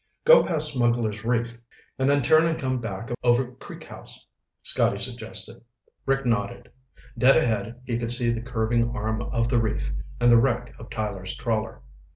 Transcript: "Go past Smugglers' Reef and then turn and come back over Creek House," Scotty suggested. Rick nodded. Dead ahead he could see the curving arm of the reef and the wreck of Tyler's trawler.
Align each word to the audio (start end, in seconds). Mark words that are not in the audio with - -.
"Go 0.25 0.41
past 0.43 0.73
Smugglers' 0.73 1.23
Reef 1.23 1.55
and 1.99 2.09
then 2.09 2.23
turn 2.23 2.47
and 2.47 2.57
come 2.57 2.81
back 2.81 3.11
over 3.21 3.51
Creek 3.51 3.83
House," 3.83 4.25
Scotty 4.63 4.97
suggested. 4.97 5.61
Rick 6.07 6.25
nodded. 6.25 6.71
Dead 7.19 7.37
ahead 7.37 7.79
he 7.85 7.99
could 7.99 8.11
see 8.11 8.33
the 8.33 8.41
curving 8.41 8.97
arm 8.97 9.21
of 9.21 9.47
the 9.47 9.61
reef 9.61 9.91
and 10.19 10.31
the 10.31 10.37
wreck 10.39 10.73
of 10.79 10.89
Tyler's 10.89 11.35
trawler. 11.35 11.83